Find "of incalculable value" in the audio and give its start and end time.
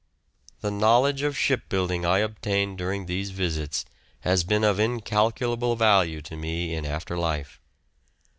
4.63-6.23